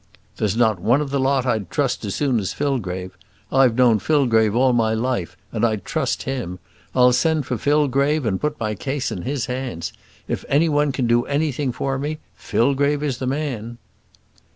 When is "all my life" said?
4.55-5.37